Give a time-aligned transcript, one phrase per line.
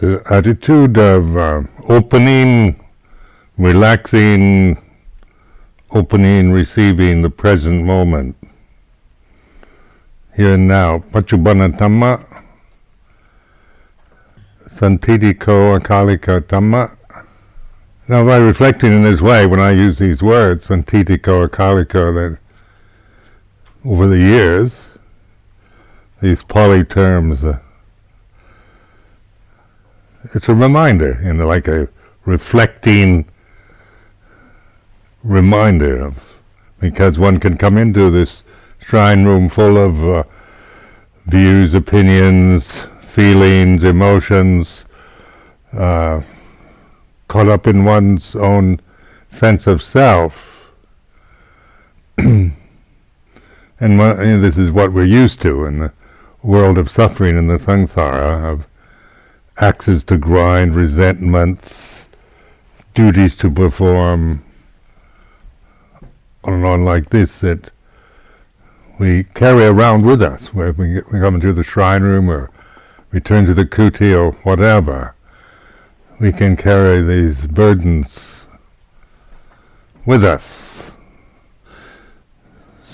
[0.00, 2.78] the attitude of uh, opening,
[3.56, 4.76] relaxing,
[5.90, 8.36] opening, receiving the present moment.
[10.34, 10.98] Here and now.
[10.98, 12.42] Paccuppanna Dhamma,
[14.74, 16.94] Santitiko Akalika Dhamma.
[18.08, 22.38] Now by reflecting in this way, when I use these words, Santitiko Akalika, that
[23.88, 24.72] over the years,
[26.20, 27.58] these Pali terms, uh,
[30.34, 31.88] it's a reminder, you know, like a
[32.24, 33.26] reflecting
[35.22, 36.16] reminder of,
[36.80, 38.42] because one can come into this
[38.80, 40.22] shrine room full of uh,
[41.26, 42.64] views, opinions,
[43.08, 44.68] feelings, emotions,
[45.72, 46.20] uh,
[47.28, 48.80] caught up in one's own
[49.32, 50.34] sense of self.
[52.18, 52.52] and
[53.80, 55.92] you know, this is what we're used to in the
[56.42, 58.64] world of suffering in the samsara, of
[59.58, 61.72] axes to grind, resentments,
[62.94, 64.44] duties to perform,
[66.44, 67.70] on and on like this that
[68.98, 72.50] we carry around with us, where we, we come into the shrine room or
[73.10, 75.14] return to the kuti or whatever.
[76.18, 78.08] We can carry these burdens
[80.06, 80.44] with us.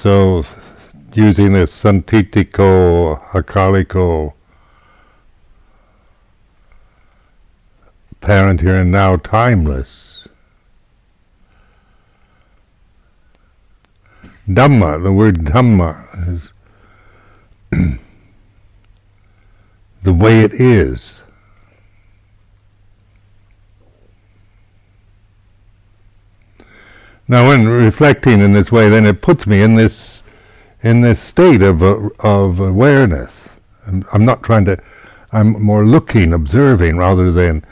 [0.00, 0.44] So,
[1.14, 4.32] using this santitiko, akaliko,
[8.22, 10.26] parent here and now, timeless.
[14.48, 16.50] Dhamma, the word Dhamma is
[20.02, 21.16] the way it is.
[27.28, 30.20] Now, when reflecting in this way, then it puts me in this
[30.82, 33.30] in this state of uh, of awareness.
[33.86, 34.82] I'm, I'm not trying to.
[35.32, 37.64] I'm more looking, observing, rather than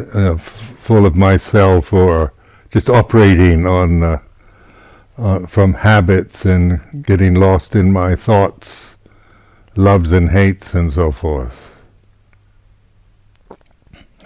[0.00, 2.32] uh, full of myself or
[2.70, 4.18] just operating on uh,
[5.18, 8.68] uh, from habits and getting lost in my thoughts,
[9.74, 11.54] loves and hates, and so forth.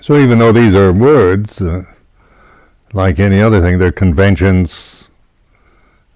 [0.01, 1.85] So even though these are words, uh,
[2.93, 5.05] like any other thing, they're conventions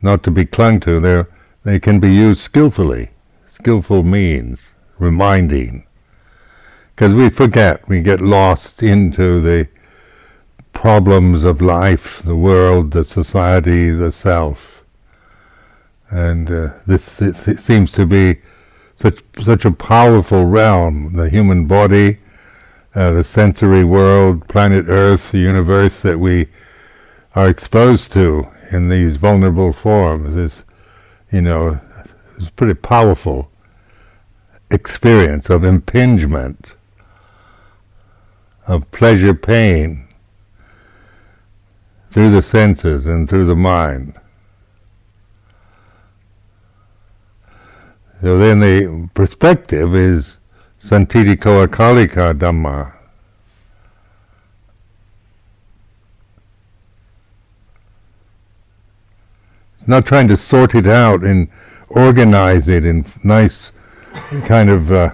[0.02, 1.00] not to be clung to.
[1.00, 1.24] They
[1.64, 3.10] they can be used skillfully,
[3.50, 4.58] skillful means,
[4.98, 5.85] reminding
[6.96, 9.68] because we forget, we get lost into the
[10.72, 14.82] problems of life, the world, the society, the self.
[16.08, 18.40] And uh, this, this seems to be
[18.98, 22.18] such such a powerful realm, the human body,
[22.94, 26.48] uh, the sensory world, planet Earth, the universe that we
[27.34, 30.62] are exposed to in these vulnerable forms is,
[31.30, 31.78] you know,
[32.38, 33.50] is pretty powerful
[34.70, 36.68] experience of impingement
[38.66, 40.06] of pleasure pain
[42.10, 44.14] through the senses and through the mind.
[48.22, 50.36] So then the perspective is
[50.82, 52.92] Santitiko Akalika Dhamma.
[59.86, 61.48] Not trying to sort it out and
[61.88, 63.70] organize it in nice
[64.46, 65.12] kind of uh,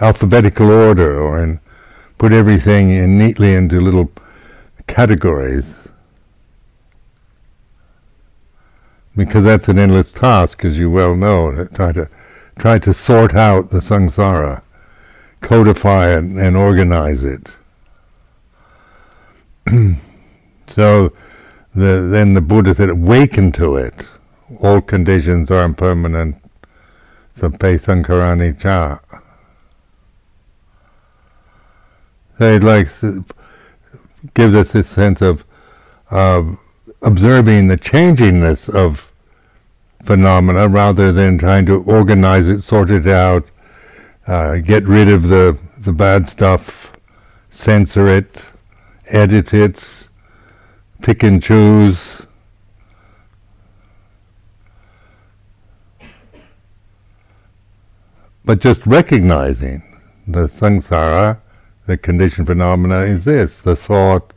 [0.00, 1.60] alphabetical order or in
[2.18, 4.10] put everything in neatly into little
[4.86, 5.64] categories
[9.18, 11.66] because that's an endless task, as you well know.
[11.74, 12.08] Try to
[12.56, 14.62] try to sort out the samsara,
[15.40, 17.48] codify it, and organize it.
[20.74, 21.12] so,
[21.74, 23.94] the, then the Buddha said, "Awaken to it.
[24.60, 26.36] All conditions are impermanent.
[27.38, 29.00] Sabbe sankhara cha."
[32.40, 32.88] It like
[34.34, 35.44] gives us this sense of
[37.02, 39.10] observing the changingness of
[40.04, 43.46] phenomena rather than trying to organize it, sort it out,
[44.26, 46.90] uh, get rid of the the bad stuff,
[47.50, 48.36] censor it,
[49.06, 49.84] edit it,
[51.02, 51.98] pick and choose.
[58.44, 59.82] But just recognizing
[60.26, 61.38] the samsara
[61.88, 64.34] the conditioned phenomena is this the thought,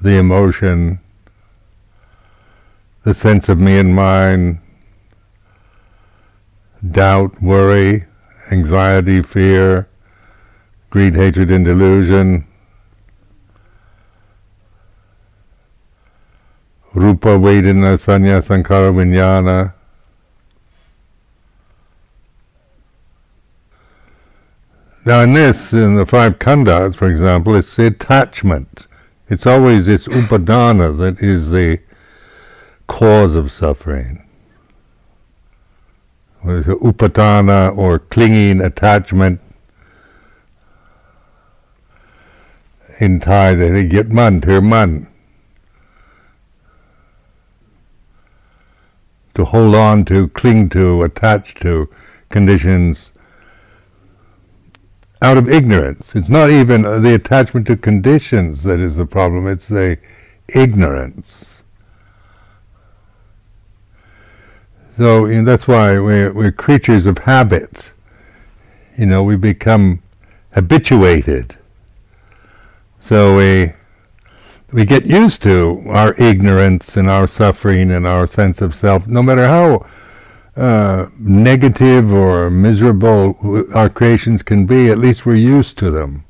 [0.00, 1.00] the emotion,
[3.02, 4.60] the sense of me and mine,
[6.92, 8.04] doubt, worry,
[8.52, 9.88] anxiety, fear,
[10.88, 12.46] greed, hatred, and delusion,
[16.94, 19.74] rupa, vedana, sanya, sankhara, vijnana,
[25.04, 28.86] Now in this, in the five khandhas, for example, it's the attachment.
[29.30, 31.78] It's always this upadana that is the
[32.86, 34.22] cause of suffering.
[36.44, 39.40] There's upadana or clinging attachment.
[42.98, 45.06] In Thai they say yet man, ter man.
[49.34, 51.88] To hold on to, cling to, attach to
[52.28, 53.09] conditions
[55.22, 56.08] out of ignorance.
[56.14, 59.98] It's not even the attachment to conditions that is the problem, it's the
[60.48, 61.28] ignorance.
[64.96, 67.90] So you know, that's why we're, we're creatures of habit.
[68.98, 70.02] You know, we become
[70.52, 71.56] habituated.
[73.00, 73.72] So we
[74.72, 79.22] we get used to our ignorance and our suffering and our sense of self, no
[79.22, 79.86] matter how
[80.56, 86.24] uh, negative or miserable our creations can be, at least we're used to them.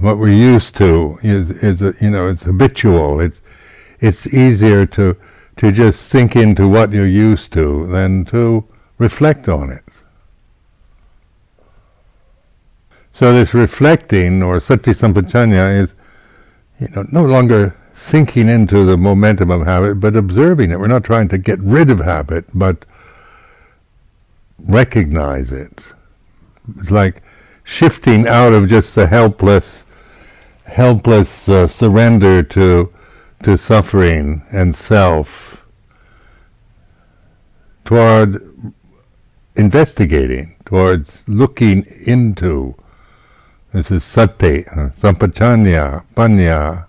[0.00, 3.20] What we're used to is, is a, you know, it's habitual.
[3.20, 3.38] It's,
[4.00, 5.16] it's easier to,
[5.58, 8.64] to just sink into what you're used to than to
[8.98, 9.84] reflect on it.
[13.14, 15.90] So this reflecting or sati sampajanya is,
[16.80, 20.78] you know, no longer sinking into the momentum of habit, but observing it.
[20.78, 22.84] We're not trying to get rid of habit, but
[24.58, 25.80] recognize it.
[26.80, 27.22] It's like
[27.64, 29.84] shifting out of just the helpless,
[30.64, 32.92] helpless uh, surrender to
[33.42, 35.58] to suffering and self
[37.84, 38.72] toward
[39.56, 42.74] investigating, towards looking into.
[43.72, 44.62] This is sati,
[45.02, 46.86] sampajanya, panya,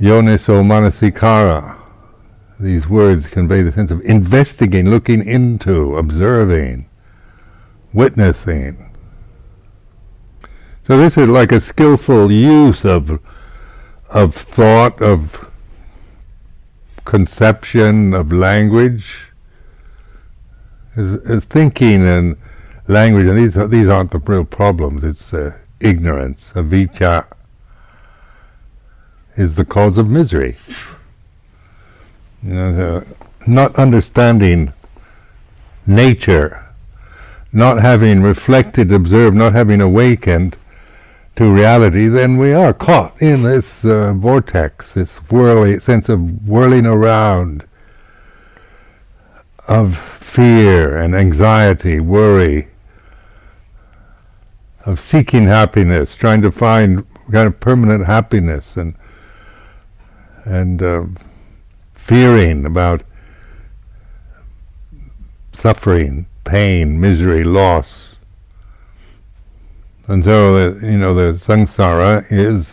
[0.00, 1.76] Yoniso manasikara.
[2.60, 6.88] These words convey the sense of investigating, looking into, observing,
[7.92, 8.90] witnessing.
[10.86, 13.20] So this is like a skillful use of
[14.08, 15.46] of thought, of
[17.04, 19.06] conception, of language,
[20.96, 22.36] is, thinking and
[22.86, 25.04] language, and these are, these aren't the real problems.
[25.04, 27.26] It's uh, ignorance, avijja,
[29.38, 30.56] is the cause of misery.
[32.42, 33.04] You know,
[33.46, 34.72] not understanding
[35.86, 36.66] nature,
[37.52, 40.56] not having reflected, observed, not having awakened
[41.36, 46.84] to reality, then we are caught in this uh, vortex, this whirly sense of whirling
[46.84, 47.64] around
[49.68, 52.68] of fear and anxiety, worry,
[54.84, 58.96] of seeking happiness, trying to find kind of permanent happiness and
[60.48, 61.04] and uh,
[61.94, 63.02] fearing about
[65.52, 68.14] suffering, pain, misery, loss.
[70.06, 72.66] And so, the, you know, the samsara is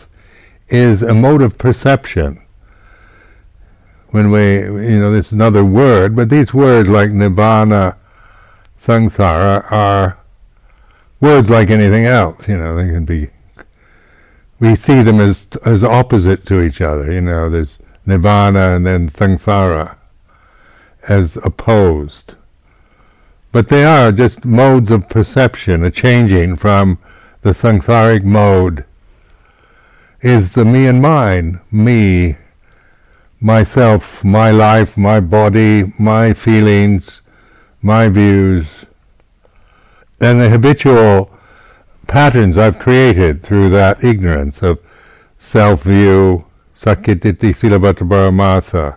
[0.68, 2.40] is a mode of perception.
[4.08, 7.96] When we, you know, this is another word, but these words like nibbana,
[8.84, 10.18] samsara are
[11.20, 12.48] words like anything else.
[12.48, 13.28] You know, they can be
[14.60, 17.12] we see them as as opposite to each other.
[17.12, 19.96] You know, there's nirvana and then samsara
[21.08, 22.34] as opposed.
[23.52, 26.98] But they are just modes of perception, a changing from
[27.42, 28.84] the samsaric mode
[30.20, 32.36] is the me and mine, me,
[33.40, 37.20] myself, my life, my body, my feelings,
[37.82, 38.66] my views.
[40.20, 41.30] And the habitual
[42.06, 44.78] patterns I've created through that ignorance of
[45.38, 46.44] self-view,
[46.80, 48.96] sakkayitthi silabhata.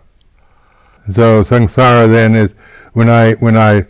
[1.13, 2.51] So samsara then is
[2.93, 3.85] when I when I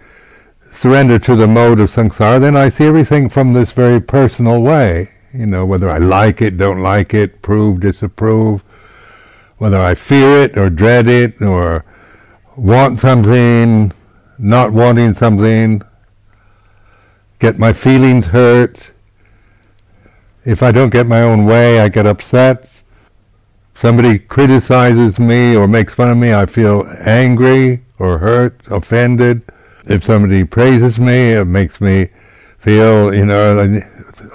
[0.71, 5.09] surrender to the mode of samsara, then I see everything from this very personal way.
[5.33, 8.63] You know, whether I like it, don't like it, approve, disapprove,
[9.57, 11.85] whether I fear it or dread it or
[12.55, 13.91] want something,
[14.37, 15.81] not wanting something,
[17.39, 18.79] get my feelings hurt,
[20.45, 22.69] if I don't get my own way, I get upset.
[23.75, 29.41] Somebody criticizes me or makes fun of me, I feel angry or hurt, offended.
[29.85, 32.09] If somebody praises me, it makes me
[32.59, 33.81] feel, you know,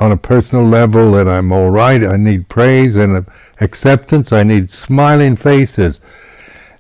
[0.01, 2.03] on a personal level that I'm all right.
[2.03, 3.27] I need praise and
[3.61, 4.33] acceptance.
[4.33, 6.01] I need smiling faces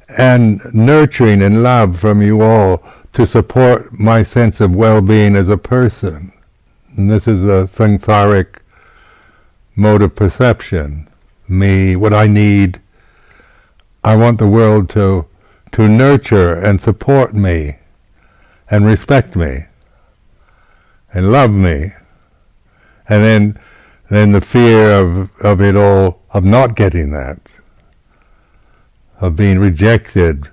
[0.08, 5.56] and nurturing and love from you all to support my sense of well-being as a
[5.56, 6.32] person.
[6.96, 8.56] And this is a samsaric
[9.76, 11.08] mode of perception,
[11.48, 12.80] me, what I need.
[14.02, 15.26] I want the world to
[15.72, 17.76] to nurture and support me.
[18.70, 19.64] and respect me
[21.12, 21.92] and love me.
[23.08, 23.60] And then,
[24.10, 27.38] then the fear of, of it all, of not getting that,
[29.20, 30.50] of being rejected,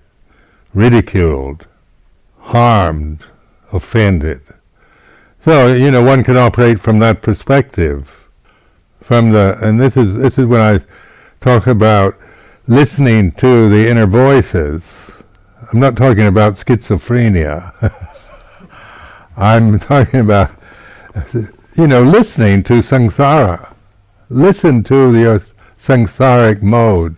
[0.74, 1.66] ridiculed,
[2.40, 3.26] harmed,
[3.72, 4.42] offended.
[5.44, 8.08] So, you know, one can operate from that perspective.
[9.12, 10.80] From the, and this is, this is when I
[11.42, 12.18] talk about
[12.68, 14.82] listening to the inner voices.
[15.70, 17.74] I'm not talking about schizophrenia.
[19.36, 20.52] I'm talking about,
[21.34, 23.76] you know, listening to samsara.
[24.30, 25.44] Listen to your
[25.84, 27.18] samsaric mode.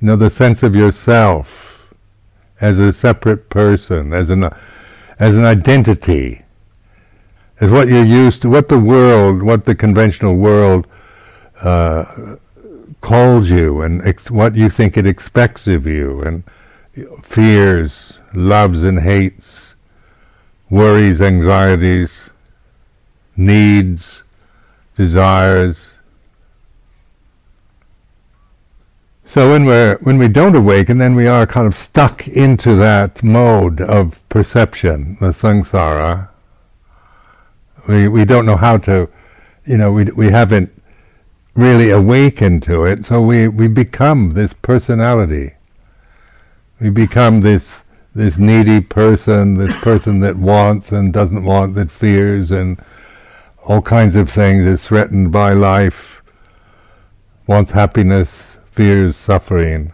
[0.00, 1.48] You know, the sense of yourself
[2.60, 4.50] as a separate person, as an,
[5.20, 6.42] as an identity,
[7.60, 10.88] as what you're used to, what the world, what the conventional world
[11.60, 12.36] uh,
[13.00, 16.42] calls you, and ex- what you think it expects of you, and
[17.22, 19.46] fears, loves and hates,
[20.70, 22.10] worries, anxieties,
[23.36, 24.22] needs,
[24.96, 25.86] desires.
[29.28, 33.22] So when we're when we don't awaken, then we are kind of stuck into that
[33.22, 36.28] mode of perception, the samsara.
[37.88, 39.08] We we don't know how to,
[39.66, 40.72] you know, we we haven't
[41.56, 45.54] really awaken to it, so we we become this personality.
[46.80, 47.64] We become this
[48.14, 52.80] this needy person, this person that wants and doesn't want, that fears and
[53.64, 56.22] all kinds of things is threatened by life,
[57.46, 58.30] wants happiness,
[58.72, 59.92] fears suffering,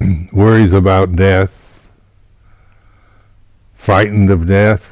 [0.32, 1.52] worries about death,
[3.74, 4.84] frightened of death.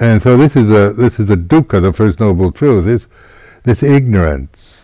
[0.00, 3.06] And so this is a this is a dukkha, the first noble truth, this
[3.64, 4.82] this ignorance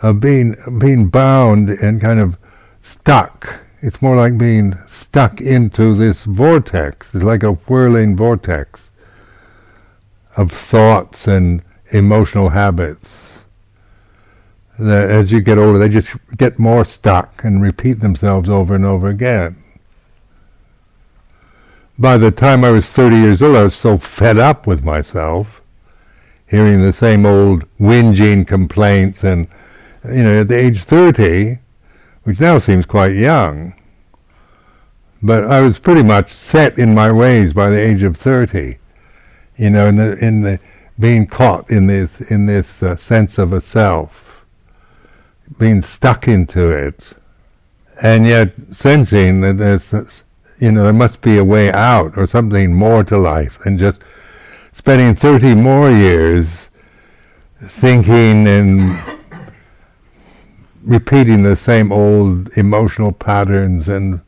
[0.00, 2.36] of being being bound and kind of
[2.82, 3.60] stuck.
[3.82, 7.06] It's more like being stuck into this vortex.
[7.12, 8.80] It's like a whirling vortex
[10.36, 13.08] of thoughts and emotional habits.
[14.78, 18.84] That as you get older, they just get more stuck and repeat themselves over and
[18.84, 19.63] over again.
[21.98, 25.62] By the time I was 30 years old, I was so fed up with myself,
[26.46, 29.46] hearing the same old whinging complaints and
[30.08, 31.58] you know, at the age 30,
[32.24, 33.74] which now seems quite young,
[35.22, 38.76] but I was pretty much set in my ways by the age of 30,
[39.56, 40.58] you know, in the, in the
[40.98, 44.44] being caught in this, in this uh, sense of a self,
[45.58, 47.06] being stuck into it,
[48.02, 50.23] and yet sensing that there's,
[50.58, 54.02] you know, there must be a way out or something more to life than just
[54.72, 56.46] spending 30 more years
[57.62, 59.00] thinking and
[60.82, 64.20] repeating the same old emotional patterns and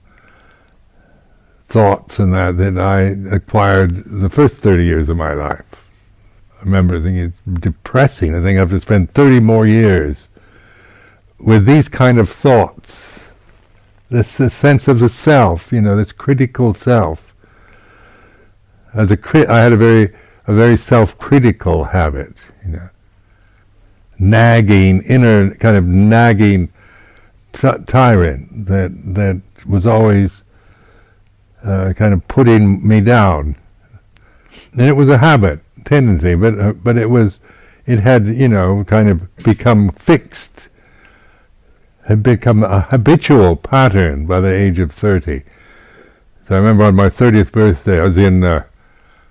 [1.68, 5.64] thoughts and that that I acquired the first 30 years of my life.
[6.59, 8.35] I remember thinking it's depressing.
[8.35, 10.28] I think I have to spend 30 more years
[11.38, 13.00] with these kind of thoughts.
[14.08, 17.34] This, sense of the self, you know, this critical self.
[18.94, 20.14] As a cri- I had a very
[20.46, 22.34] a very self-critical habit,
[22.64, 22.88] you know
[24.18, 26.72] nagging, inner kind of nagging
[27.52, 30.42] t- tyrant that that was always
[31.64, 33.56] uh, kind of putting me down.
[34.72, 37.40] And it was a habit, tendency, but uh, but it was,
[37.86, 40.68] it had you know kind of become fixed,
[42.06, 45.42] had become a habitual pattern by the age of thirty.
[46.46, 48.64] So I remember on my thirtieth birthday, I was in uh,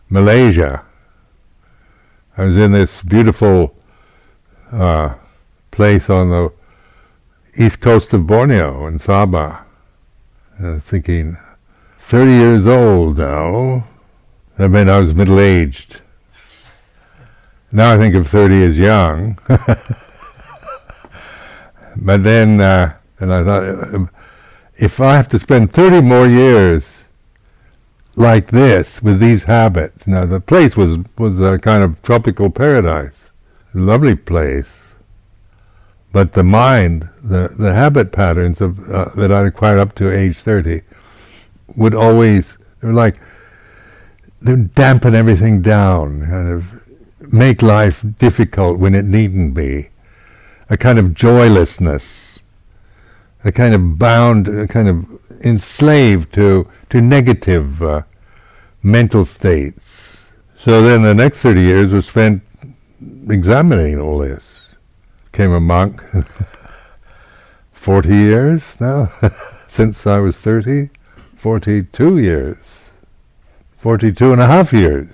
[0.10, 0.84] Malaysia.
[2.38, 3.74] I was in this beautiful
[4.72, 5.16] uh,
[5.72, 6.52] place on the
[7.56, 9.62] east coast of Borneo in Sabah.
[10.62, 11.38] Uh, thinking,
[12.00, 13.86] 30 years old now,
[14.58, 16.00] that meant I was middle aged.
[17.72, 19.38] Now I think of 30 as young.
[21.98, 24.10] but then, uh, and I thought,
[24.78, 26.86] if I have to spend 30 more years
[28.16, 33.14] like this with these habits, now the place was was a kind of tropical paradise
[33.76, 34.68] lovely place.
[36.12, 40.38] But the mind, the, the habit patterns of uh, that I acquired up to age
[40.38, 40.82] 30
[41.76, 42.46] would always,
[42.80, 43.20] they were like,
[44.42, 49.90] they would dampen everything down, kind of make life difficult when it needn't be.
[50.70, 52.40] A kind of joylessness,
[53.44, 55.06] a kind of bound, a kind of
[55.42, 58.02] enslaved to, to negative uh,
[58.82, 59.84] mental states.
[60.58, 62.42] So then the next 30 years was spent
[63.30, 64.44] examining all this.
[65.32, 66.02] Became a monk.
[67.74, 69.12] Forty years now,
[69.68, 70.90] since I was 30,
[71.38, 72.58] 42 years,
[73.78, 75.08] 42 and a half years.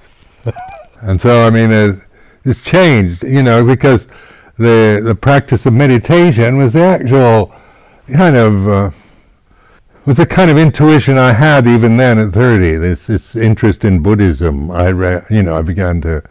[1.02, 2.00] and so, I mean, it,
[2.46, 4.08] it's changed, you know, because
[4.58, 7.54] the, the practice of meditation was the actual
[8.12, 8.92] kind of, uh,
[10.06, 14.02] was the kind of intuition I had even then at 30, this, this interest in
[14.02, 14.72] Buddhism.
[14.72, 16.24] I, re- you know, I began to,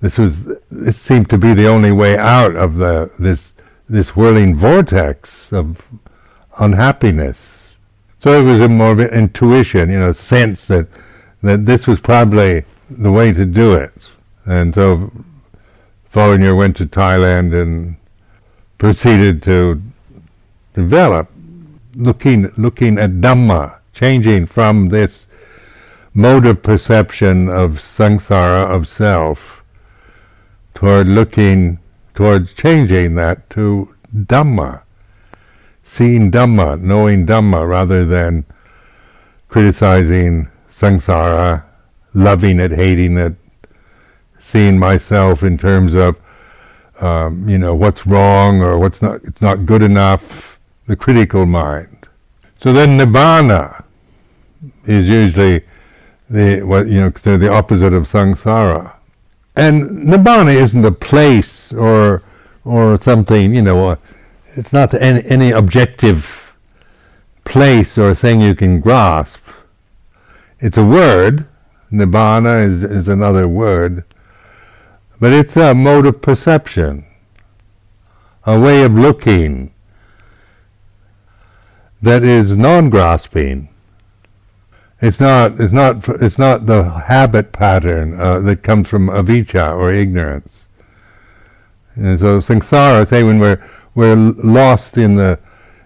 [0.00, 0.34] this was,
[0.70, 3.52] this seemed to be the only way out of the, this,
[3.88, 5.80] this whirling vortex of
[6.58, 7.38] unhappiness.
[8.22, 10.88] So it was a more of an intuition, you know, sense that,
[11.42, 13.92] that this was probably the way to do it.
[14.46, 15.12] And so
[16.16, 17.96] year went to Thailand and
[18.78, 19.82] proceeded to
[20.72, 21.30] develop
[21.94, 25.26] looking looking at Dhamma, changing from this
[26.14, 29.62] mode of perception of samsara of self
[30.74, 31.78] toward looking
[32.14, 34.80] towards changing that to Dhamma,
[35.84, 38.46] seeing Dhamma, knowing Dhamma rather than
[39.50, 41.62] criticizing samsara,
[42.14, 43.34] loving it, hating it,
[44.46, 46.16] seeing myself in terms of
[47.00, 52.06] um, you know what's wrong or what's not it's not good enough the critical mind.
[52.62, 53.84] So then nibbana
[54.86, 55.62] is usually
[56.30, 58.92] the what you know the opposite of samsara.
[59.56, 62.22] And nibbana isn't a place or
[62.64, 63.98] or something you know
[64.54, 66.54] it's not any, any objective
[67.44, 69.40] place or thing you can grasp.
[70.60, 71.46] It's a word.
[71.92, 74.04] Nibbana is, is another word
[75.18, 77.04] but it's a mode of perception,
[78.44, 79.72] a way of looking
[82.02, 83.68] that is non-grasping.
[85.00, 85.60] It's not.
[85.60, 86.08] It's not.
[86.22, 90.52] It's not the habit pattern uh, that comes from avijja or ignorance.
[91.96, 93.62] And so samsara, say when we're
[93.94, 95.38] we're lost in the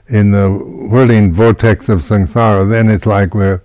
[0.09, 3.63] in the whirling vortex of samsara, then it's like we're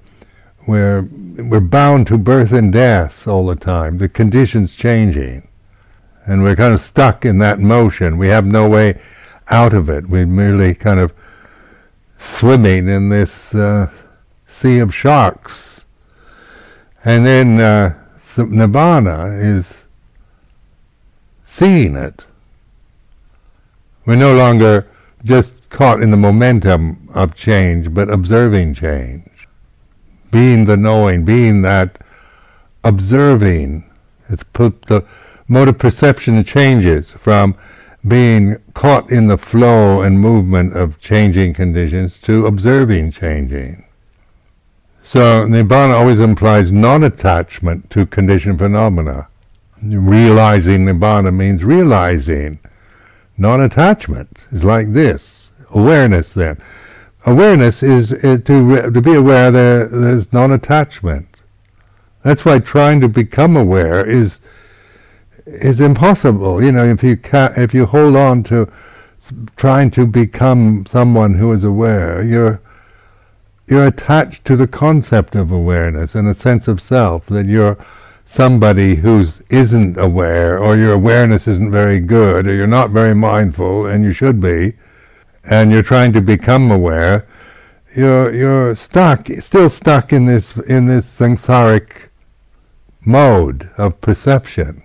[0.67, 3.99] we're we're bound to birth and death all the time.
[3.99, 5.47] The conditions changing
[6.25, 8.17] and we're kind of stuck in that motion.
[8.17, 8.99] We have no way
[9.49, 10.09] out of it.
[10.09, 11.13] We're merely kind of
[12.19, 13.89] swimming in this uh,
[14.47, 15.81] sea of sharks.
[17.03, 17.93] And then uh,
[18.35, 19.65] nibbana is
[21.45, 22.23] seeing it.
[24.05, 24.87] We're no longer
[25.23, 29.29] just caught in the momentum of change, but observing change.
[30.31, 31.97] Being the knowing, being that
[32.83, 33.83] observing.
[34.29, 35.05] It's put the
[35.47, 37.55] mode of perception changes from
[38.07, 43.83] being caught in the flow and movement of changing conditions to observing changing.
[45.07, 49.27] So Nibbana always implies non-attachment to conditioned phenomena.
[49.81, 52.59] Realizing Nibbana means realizing.
[53.37, 55.47] Non-attachment It's like this.
[55.71, 56.57] Awareness then.
[57.25, 61.27] Awareness is, is to, to be aware there, there's non-attachment.
[62.23, 64.39] That's why trying to become aware is
[65.45, 66.63] is impossible.
[66.63, 68.71] You know, if you ca- if you hold on to
[69.55, 72.61] trying to become someone who is aware, you're
[73.67, 77.77] you're attached to the concept of awareness and a sense of self that you're
[78.25, 83.85] somebody who isn't aware or your awareness isn't very good or you're not very mindful
[83.85, 84.73] and you should be
[85.43, 87.27] and you're trying to become aware
[87.95, 92.09] you're you're stuck still stuck in this in this samsaric
[93.01, 94.81] mode of perception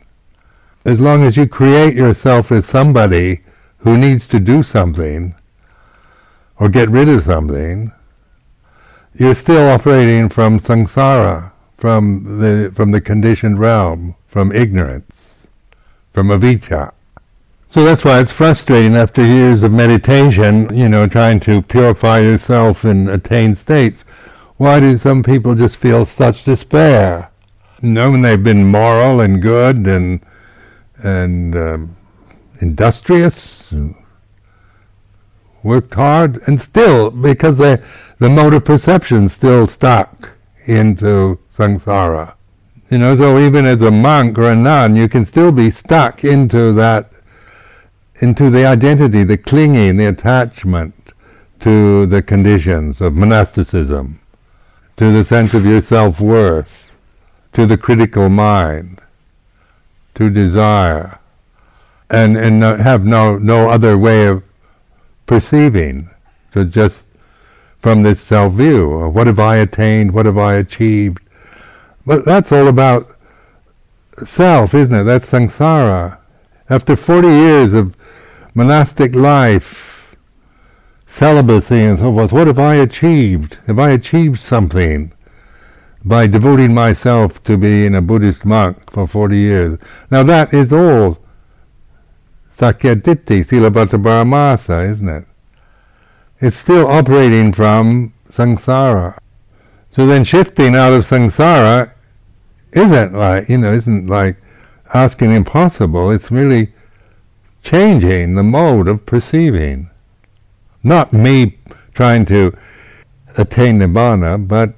[0.84, 3.40] as long as you create yourself as somebody
[3.78, 5.34] who needs to do something
[6.58, 7.92] or get rid of something,
[9.14, 15.10] you're still operating from samsara, from the from the conditioned realm, from ignorance,
[16.12, 16.92] from avijja.
[17.70, 22.84] So that's why it's frustrating after years of meditation, you know, trying to purify yourself
[22.84, 24.02] and attain states.
[24.56, 27.30] Why do some people just feel such despair?
[27.80, 30.20] You know, when they've been moral and good and
[31.02, 31.96] and um,
[32.60, 33.94] industrious, and
[35.62, 37.78] worked hard, and still, because they,
[38.18, 40.30] the mode of perception still stuck
[40.66, 42.34] into samsara.
[42.90, 46.24] You know, so even as a monk or a nun, you can still be stuck
[46.24, 47.10] into that,
[48.20, 50.94] into the identity, the clinging, the attachment
[51.60, 54.20] to the conditions of monasticism,
[54.96, 56.90] to the sense of your self-worth,
[57.52, 59.00] to the critical mind
[60.20, 61.18] to desire,
[62.10, 64.42] and and have no no other way of
[65.26, 66.10] perceiving,
[66.52, 66.98] so just
[67.80, 69.08] from this self view.
[69.08, 70.12] What have I attained?
[70.12, 71.22] What have I achieved?
[72.04, 73.16] But that's all about
[74.26, 75.04] self, isn't it?
[75.04, 76.18] That's samsara.
[76.68, 77.96] After 40 years of
[78.54, 80.06] monastic life,
[81.06, 82.30] celibacy and so forth.
[82.30, 83.58] What have I achieved?
[83.66, 85.12] Have I achieved something
[86.04, 89.78] by devoting myself to being a Buddhist monk for 40 years?
[90.10, 91.18] Now that is all
[92.58, 95.24] Sakyaditi, Silabbata Paramasa, isn't it?
[96.40, 99.18] It's still operating from samsara.
[99.92, 101.92] So then shifting out of samsara
[102.72, 104.36] isn't like, you know, isn't like
[104.94, 106.10] asking impossible.
[106.10, 106.72] It's really
[107.62, 109.90] changing the mode of perceiving.
[110.82, 111.58] Not me
[111.94, 112.56] trying to
[113.36, 114.74] attain nibbana, but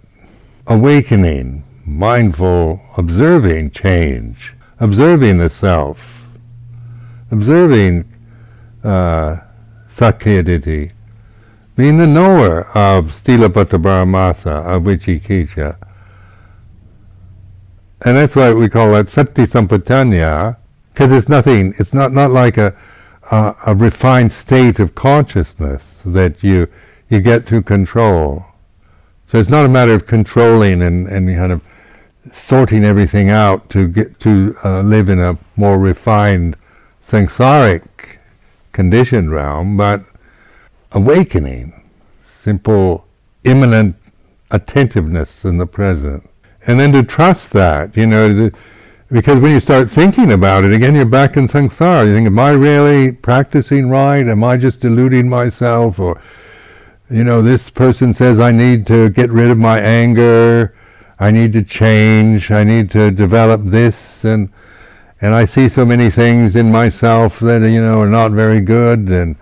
[0.67, 6.01] awakening, mindful, observing change, observing the self,
[7.31, 8.05] observing
[8.85, 9.37] uh,
[9.97, 10.93] sakkayaditi,
[11.77, 15.77] being the knower of Silabbata Paramasa, of Vicikiccha.
[18.05, 20.57] And that's why we call that Sati Sampajanya,
[20.93, 22.77] because it's nothing, it's not, not like a,
[23.31, 26.69] a, a refined state of consciousness that you,
[27.09, 28.45] you get through control.
[29.33, 31.63] So it's not a matter of controlling and, and kind of
[32.35, 36.55] sorting everything out to get to uh, live in a more refined
[37.11, 37.83] samsaric
[38.73, 40.05] conditioned realm, but
[40.93, 41.73] awakening,
[42.45, 43.07] simple,
[43.45, 43.97] immanent
[44.51, 46.29] attentiveness in the present.
[46.67, 48.53] And then to trust that, you know, the,
[49.11, 52.07] because when you start thinking about it, again, you're back in samsara.
[52.07, 54.29] You think, am I really practicing right?
[54.29, 55.99] Am I just deluding myself?
[55.99, 56.21] Or,
[57.13, 60.75] you know, this person says I need to get rid of my anger.
[61.19, 62.51] I need to change.
[62.51, 63.97] I need to develop this.
[64.23, 64.51] And,
[65.21, 69.09] and I see so many things in myself that, you know, are not very good.
[69.09, 69.37] And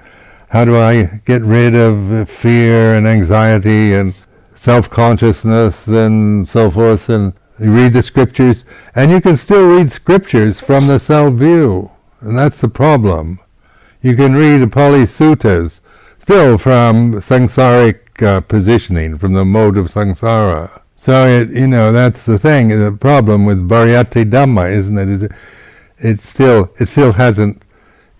[0.48, 4.14] how do I get rid of fear and anxiety and
[4.56, 7.08] self-consciousness and so forth?
[7.08, 11.90] And, you read the scriptures, and you can still read scriptures from the self view,
[12.22, 13.38] and that's the problem.
[14.00, 15.80] You can read the Pali Suttas
[16.30, 20.80] still from samsaric uh, positioning, from the mode of samsara.
[20.96, 22.68] So it, you know, that's the thing.
[22.68, 25.22] The problem with Pariyatti Dhamma, isn't it?
[25.24, 25.32] It,
[25.98, 27.64] it still, it still hasn't.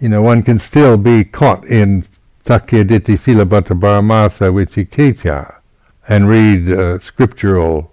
[0.01, 2.05] You know, one can still be caught in
[2.45, 5.61] Sakyaditi Silabbata Paramasa Vicikiccha
[6.09, 7.93] and read uh, scriptural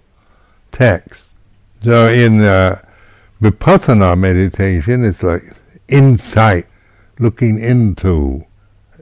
[0.72, 1.26] texts.
[1.84, 2.82] So in uh,
[3.40, 5.44] vipassana meditation, it's like
[5.86, 6.66] insight,
[7.20, 8.47] looking into.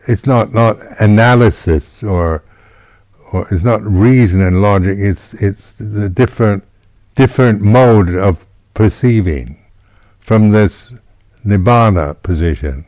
[0.06, 2.42] It's not not analysis or
[3.32, 4.98] or it's not reason and logic.
[4.98, 6.64] It's it's the different
[7.14, 9.58] different mode of perceiving
[10.20, 10.86] from this
[11.44, 12.84] nibbana position.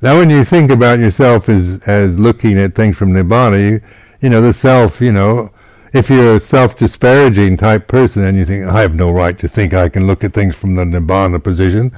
[0.00, 3.80] Now, when you think about yourself as as looking at things from nibbana, you,
[4.20, 5.50] you know the self, you know
[5.92, 9.72] if you're a self-disparaging type person and you think, I have no right to think
[9.72, 11.96] I can look at things from the Nibbana position,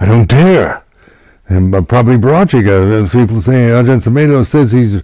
[0.00, 0.81] I don't dare.
[1.52, 5.02] And uh, probably Parajika, people say, Ajahn Sumedho says he's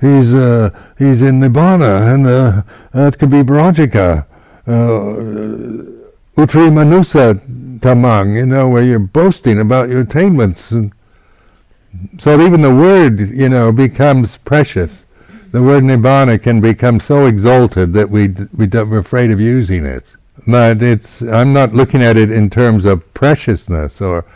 [0.00, 4.26] he's uh, he's in Nibbana, and uh, that could be Parajika.
[4.66, 7.40] Uh, Uttari Manussa
[7.80, 10.70] Dhamma, you know, where you're boasting about your attainments.
[10.70, 10.92] And
[12.18, 14.90] so even the word, you know, becomes precious
[15.56, 18.28] the word nibbana can become so exalted that we
[18.58, 20.04] we we're afraid of using it.
[20.46, 24.26] But it's I'm not looking at it in terms of preciousness or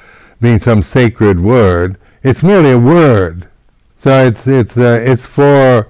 [0.40, 1.98] being some sacred word.
[2.22, 3.48] It's merely a word.
[4.03, 5.87] So it's it's uh, it's for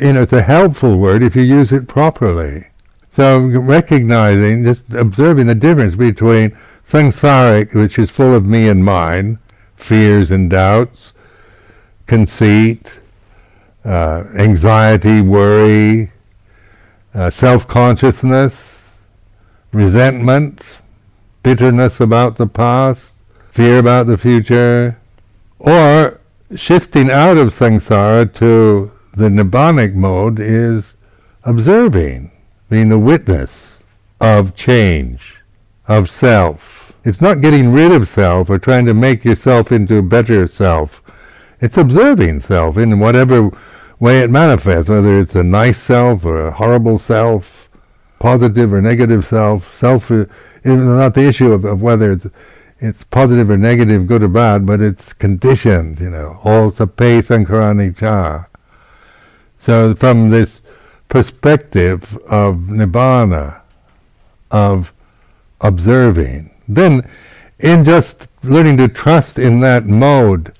[0.00, 2.66] you know it's a helpful word if you use it properly.
[3.14, 6.56] So recognizing, just observing the difference between
[6.88, 9.38] samsaric, which is full of me and mine,
[9.76, 11.12] fears and doubts,
[12.06, 12.86] conceit,
[13.84, 16.12] uh, anxiety, worry,
[17.14, 18.54] uh, self-consciousness,
[19.72, 20.62] resentment,
[21.42, 23.00] bitterness about the past,
[23.56, 24.98] fear about the future,
[25.58, 26.20] or
[26.54, 30.84] shifting out of samsara to the nibbanic mode is
[31.42, 32.30] observing,
[32.68, 33.50] being the witness
[34.20, 35.36] of change,
[35.88, 36.92] of self.
[37.02, 41.00] It's not getting rid of self or trying to make yourself into a better self.
[41.62, 43.50] It's observing self in whatever
[43.98, 47.70] way it manifests, whether it's a nice self or a horrible self,
[48.18, 49.78] positive or negative self.
[49.80, 50.28] Self is
[50.62, 52.26] not the issue of, of whether it's
[52.80, 57.96] it's positive or negative, good or bad, but it's conditioned, you know, all sabbe sankarani
[57.96, 58.46] cha.
[59.60, 60.60] So from this
[61.08, 63.60] perspective of nibbana,
[64.50, 64.92] of
[65.60, 67.08] observing, then
[67.58, 70.52] in just learning to trust in that mode,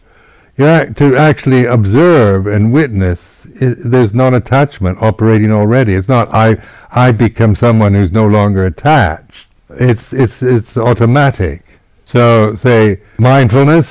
[0.56, 5.94] to actually observe and witness, it, there's non-attachment operating already.
[5.94, 6.56] It's not I
[6.90, 9.46] I become someone who's no longer attached.
[9.70, 11.62] It's it's it's automatic.
[12.06, 13.88] So say mindfulness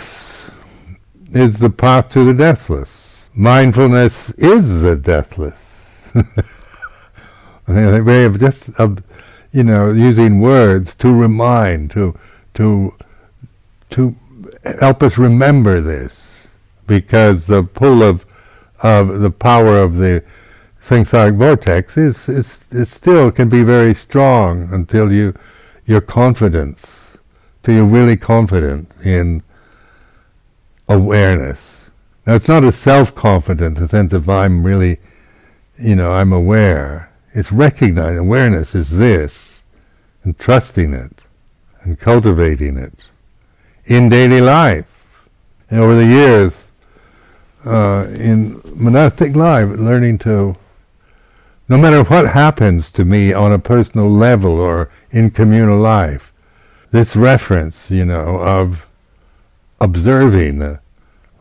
[1.33, 2.89] is the path to the deathless.
[3.33, 5.57] mindfulness is the deathless.
[7.67, 9.03] a way of just of
[9.51, 12.17] you know using words to remind to
[12.53, 12.93] to
[13.89, 14.15] to
[14.79, 16.13] help us remember this
[16.87, 18.25] because the pull of
[18.79, 20.23] of the power of the
[20.81, 25.33] samsaric vortex is, is, is still can be very strong until you
[25.85, 26.79] your confidence
[27.65, 29.41] till you're really confident in
[30.87, 31.57] awareness.
[32.27, 34.99] Now it's not a self-confidence, a sense of I'm really,
[35.79, 37.11] you know, I'm aware.
[37.33, 39.33] It's recognizing awareness is this,
[40.23, 41.21] and trusting it,
[41.81, 42.93] and cultivating it
[43.85, 44.85] in daily life.
[45.69, 46.53] And over the years,
[47.65, 50.55] uh, in monastic life, learning to,
[51.67, 56.31] no matter what happens to me on a personal level or in communal life,
[56.95, 58.81] this reference, you know, of
[59.81, 60.79] observing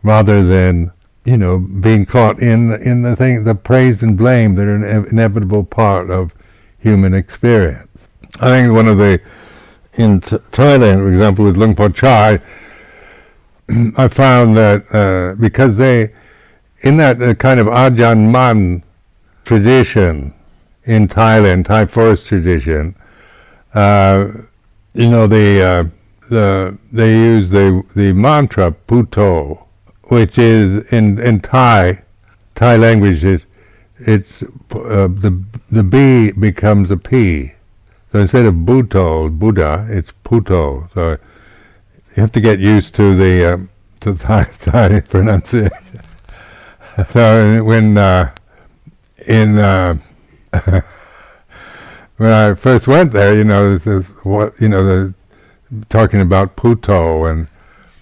[0.02, 0.90] rather than,
[1.24, 5.06] you know, being caught in in the thing, the praise and blame that are an
[5.06, 6.32] inevitable part of
[6.80, 7.88] human experience.
[8.40, 9.20] I think one of the
[9.94, 12.38] in t- Thailand, for example, with Luang Por Chah,
[13.96, 16.12] I found that uh, because they,
[16.80, 18.82] in that uh, kind of Ajahn Mun
[19.44, 20.34] tradition
[20.84, 22.96] in Thailand, Thai forest tradition,
[23.72, 24.26] uh,
[24.94, 25.84] you know, the, uh,
[26.30, 29.66] the, they use the, the mantra Puto,
[30.04, 32.02] which is in, in Thai,
[32.54, 33.42] Thai language is,
[33.98, 37.52] it's, uh, the, the B becomes a P.
[38.12, 40.88] So instead of Buto, Buddha, it's Puto.
[40.94, 41.16] So
[42.16, 43.70] you have to get used to the um,
[44.02, 45.70] to Thai, Thai pronunciation.
[47.12, 48.32] so when uh,
[49.26, 49.98] in uh,
[52.16, 55.14] when I first went there, you know, this what you know, the
[55.88, 57.48] talking about Puto and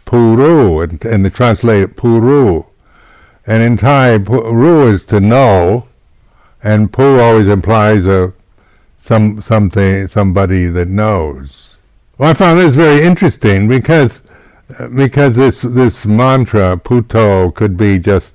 [0.07, 2.67] Puru, and, and they translate Puru,
[3.47, 5.89] and in Thai, Puru is to know,
[6.63, 8.33] and Pu always implies a
[9.01, 11.77] some something somebody that knows.
[12.19, 14.21] Well, I found this very interesting because
[14.95, 18.33] because this this mantra puto could be just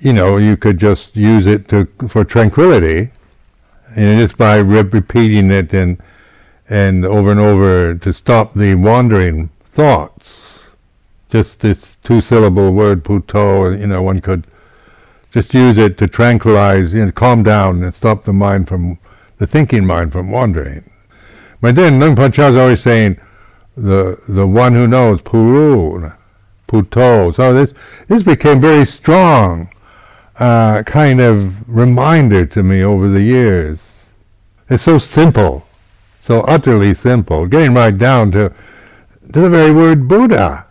[0.00, 3.10] you know you could just use it to for tranquility
[3.94, 6.00] and just by re- repeating it and
[6.68, 10.30] and over and over to stop the wandering thoughts.
[11.30, 14.46] Just this two syllable word puto you know one could
[15.32, 18.98] just use it to tranquilize you know calm down and stop the mind from
[19.38, 20.88] the thinking mind from wandering.
[21.60, 23.18] But then Luang Por Chah is always saying,
[23.76, 26.12] the the one who knows, Puru,
[26.66, 27.32] Puto.
[27.32, 27.72] So this
[28.08, 29.70] this became very strong,
[30.42, 33.78] uh, kind of reminder to me over the years.
[34.68, 35.64] It's so simple,
[36.26, 38.52] so utterly simple, getting right down to
[39.32, 40.66] to the very word Buddha.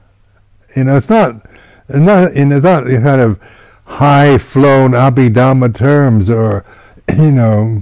[0.75, 1.45] You know, it's not
[1.87, 3.39] not it's not kind of
[3.85, 6.65] high flown Abhidhamma terms or
[7.09, 7.81] you know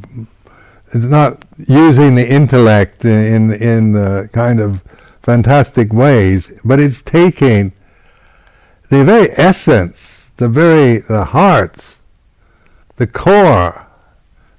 [0.93, 4.83] it's not using the intellect in in the kind of
[5.23, 7.71] fantastic ways, but it's taking
[8.89, 11.77] the very essence, the very the heart,
[12.97, 13.85] the core,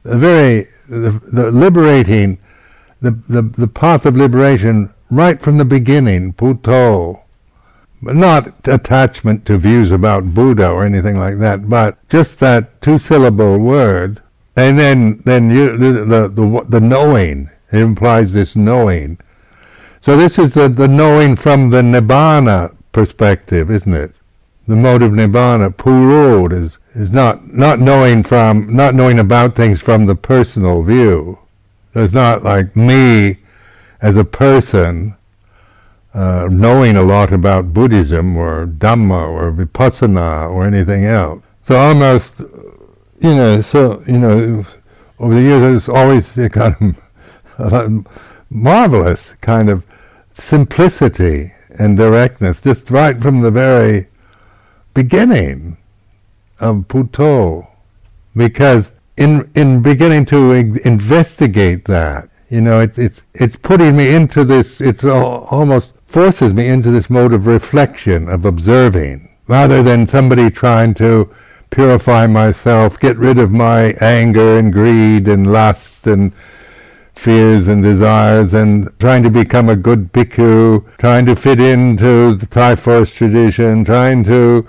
[0.04, 2.38] the very the, the liberating,
[3.02, 7.20] the, the the path of liberation right from the beginning, Puto.
[8.02, 12.98] But not attachment to views about Buddha or anything like that, but just that two
[12.98, 14.22] syllable word
[14.60, 19.18] and then, then you, the, the, the knowing, it implies this knowing.
[20.00, 24.14] So this is the, the knowing from the Nibbana perspective, isn't it?
[24.70, 29.80] The mode of Nibbana, Purod, is, is not, not knowing from, not knowing about things
[29.80, 31.40] from the personal view.
[31.92, 33.38] It's not like me
[34.00, 35.16] as a person
[36.14, 41.42] uh, knowing a lot about Buddhism or Dhamma or Vipassana or anything else.
[41.66, 44.64] So almost you know, so you know,
[45.18, 46.96] over the years, it's always a kind
[47.58, 48.06] of
[48.50, 49.82] marvelous kind of
[50.38, 54.06] simplicity and directness, just right from the very
[54.94, 55.76] beginning
[56.58, 57.68] of Puto,
[58.36, 58.84] because
[59.16, 64.80] in in beginning to investigate that, you know, it's it's it's putting me into this.
[64.80, 70.94] It's almost forces me into this mode of reflection, of observing, rather than somebody trying
[70.94, 71.32] to
[71.70, 76.32] purify myself, get rid of my anger and greed and lust and
[77.20, 82.46] fears and desires and trying to become a good bhikkhu, trying to fit into the
[82.46, 84.66] Thai forest tradition, trying to,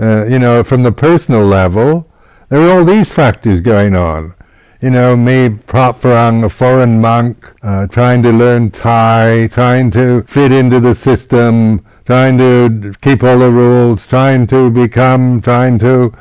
[0.00, 2.04] uh, you know, from the personal level,
[2.48, 4.34] there are all these factors going on.
[4.80, 10.24] You know, me, Phra Farang, a foreign monk, uh, trying to learn Thai, trying to
[10.24, 16.12] fit into the system, trying to keep all the rules, trying to become, trying to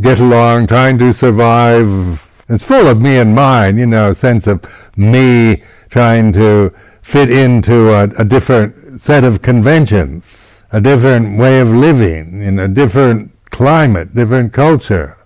[0.00, 2.22] get along, trying to survive.
[2.48, 4.64] It's full of me and mine, you know, sense of
[4.98, 10.24] me trying to fit into a, a different set of conventions,
[10.72, 15.16] a different way of living, in a different climate, different culture.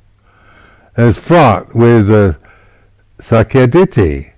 [0.96, 2.34] It's fraught with uh,
[3.18, 4.30] sakyaditi,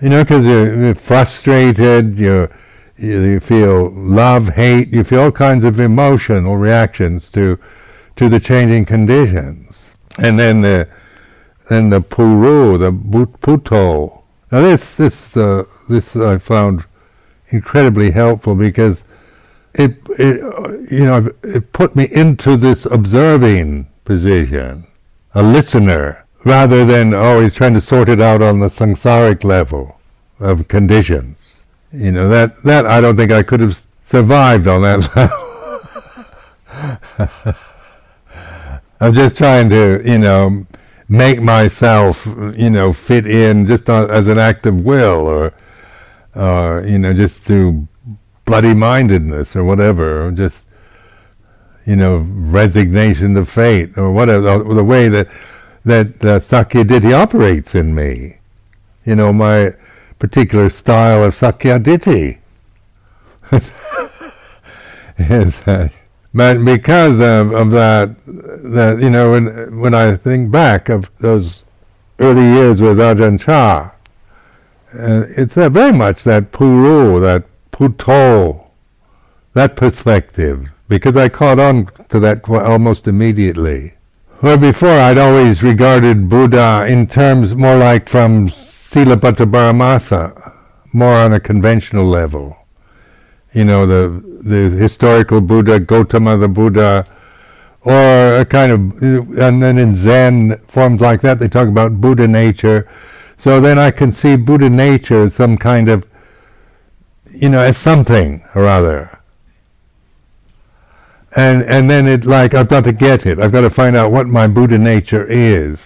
[0.00, 2.50] you know, because you're, you're, frustrated, you're,
[2.96, 7.58] you feel love, hate, you feel all kinds of emotional reactions to
[8.16, 9.74] to the changing conditions.
[10.18, 10.88] And then the
[11.68, 14.19] then the puru, the puto.
[14.50, 16.84] Now this this uh, this I found
[17.48, 18.98] incredibly helpful because
[19.74, 20.40] it it
[20.90, 24.86] you know it put me into this observing position,
[25.34, 30.00] a listener, rather than always trying to sort it out on the samsaric level
[30.40, 31.36] of conditions.
[31.92, 35.50] You know that that I don't think I could have survived on that level.
[39.00, 40.66] I'm just trying to, you know,
[41.10, 42.24] make myself,
[42.56, 45.52] you know, fit in just on, as an act of will, or,
[46.36, 47.86] uh, you know, just through
[48.44, 50.58] bloody mindedness or whatever, or just,
[51.84, 55.28] you know, resignation to fate, or whatever, the way that
[55.84, 58.36] that uh, Sakyaditi operates in me.
[59.04, 59.74] You know, my
[60.20, 62.38] particular style of Sakyaditi.
[65.66, 65.88] uh,
[66.32, 71.62] but because of, of that, that you know, when when I think back of those
[72.20, 73.90] early years with Ajahn Chah,
[74.94, 78.70] uh, it's uh, very much that puru, that puto,
[79.54, 83.94] that perspective, because I caught on to that almost immediately.
[84.38, 90.54] Where before I'd always regarded Buddha in terms more like from Silabbata Paramasa,
[90.92, 92.56] more on a conventional level
[93.52, 97.06] you know, the the historical Buddha, Gautama the Buddha,
[97.82, 99.02] or a kind of,
[99.38, 102.88] and then in Zen forms like that, they talk about Buddha nature.
[103.38, 106.06] So then I can see Buddha nature as some kind of,
[107.32, 109.18] you know, as something or other.
[111.34, 113.38] And and then it like I've got to get it.
[113.38, 115.80] I've got to find out what my Buddha nature is.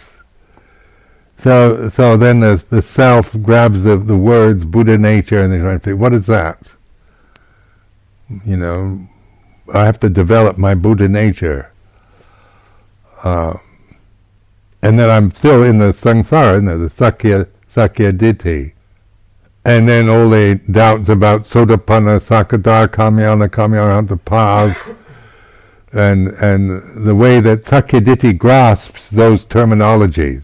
[1.38, 5.76] So so then the the self grabs the the words Buddha nature and they try
[5.76, 6.58] to say, what is that?
[8.44, 9.06] You know,
[9.72, 11.70] I have to develop my Buddha nature.
[13.22, 13.54] Uh,
[14.82, 18.72] and then I'm still in the samsara, in the sakya, sakya ditti.
[19.64, 24.78] And then all the doubts about sotapanna, sakadara, kamyana, kamyana, paths,
[25.92, 30.42] and and the way that sakya ditti grasps those terminologies.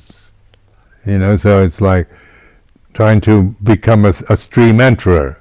[1.04, 2.08] You know, so it's like
[2.94, 5.39] trying to become a, a stream enterer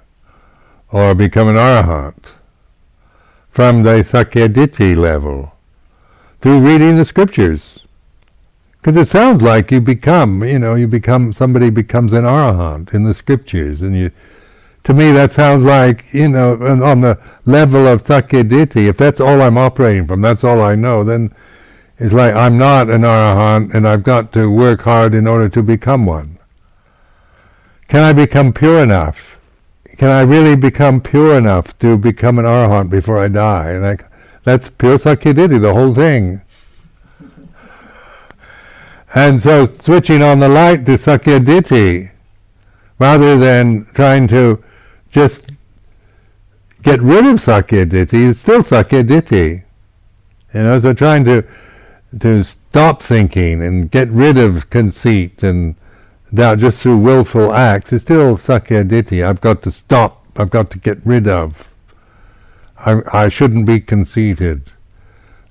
[0.92, 2.26] or become an arahant
[3.50, 5.54] from the Sakyaditi level
[6.42, 7.80] through reading the scriptures.
[8.82, 13.04] Because it sounds like you become, you know, you become, somebody becomes an arahant in
[13.04, 14.12] the scriptures, and you,
[14.86, 19.42] to me that sounds like, you know, on the level of Sakyaditi, if that's all
[19.42, 21.36] I'm operating from, that's all I know, then
[22.00, 25.62] it's like I'm not an arahant and I've got to work hard in order to
[25.62, 26.40] become one.
[27.90, 29.39] Can I become pure enough
[30.00, 33.72] can I really become pure enough to become an arahant before I die?
[33.72, 33.98] And I,
[34.46, 36.40] that's pure sakyaditi, the whole thing.
[39.14, 42.12] And so switching on the light to sakyaditi,
[42.98, 44.64] rather than trying to
[45.12, 45.42] just
[46.82, 49.64] get rid of sakyaditi, it's still sakyaditi.
[50.54, 51.44] You know, so trying to
[52.22, 55.76] to stop thinking and get rid of conceit and
[56.32, 59.26] now, just through willful acts, it's still sakyaditi.
[59.26, 60.26] I've got to stop.
[60.36, 61.70] I've got to get rid of.
[62.78, 64.72] I, I shouldn't be conceited.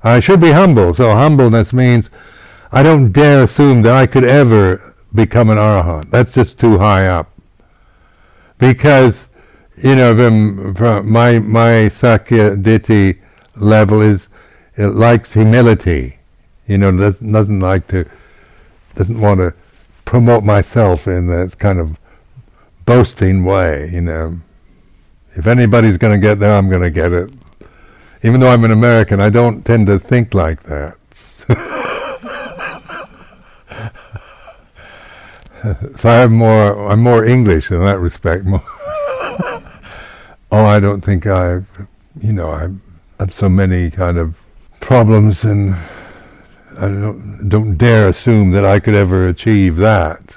[0.04, 0.94] I should be humble.
[0.94, 2.08] So humbleness means
[2.70, 6.10] I don't dare assume that I could ever become an arahant.
[6.10, 7.32] That's just too high up.
[8.58, 9.16] Because,
[9.76, 10.14] you know,
[11.02, 13.18] my my sakyaditi
[13.56, 14.29] level is
[14.76, 16.18] it likes humility.
[16.66, 18.08] You know, doesn't, doesn't like to,
[18.94, 19.54] doesn't want to
[20.09, 21.98] promote myself in that kind of
[22.87, 24.38] boasting way, you know.
[25.35, 27.31] If anybody's going to get there, I'm going to get it.
[28.23, 30.96] Even though I'm an American, I don't tend to think like that.
[36.00, 38.46] so I am more, I'm more English in that respect.
[38.48, 39.63] oh,
[40.50, 41.67] I don't think I've,
[42.19, 42.71] you know, I
[43.21, 44.35] have so many kind of
[44.81, 45.77] problems and
[46.77, 50.37] I don't, don't dare assume that I could ever achieve that.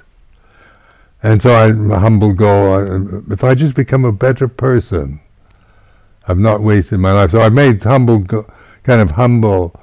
[1.23, 5.19] And so I, a humble goal, if I just become a better person,
[6.27, 7.32] I've not wasted my life.
[7.32, 9.79] So I made humble, kind of humble